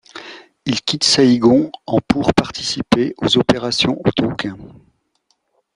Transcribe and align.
Il 0.65 0.81
quitte 0.81 1.03
Saïgon 1.03 1.71
en 1.85 1.99
pour 2.01 2.33
participer 2.33 3.13
aux 3.17 3.37
opérations 3.37 4.01
au 4.03 4.11
Tonkin. 4.11 4.57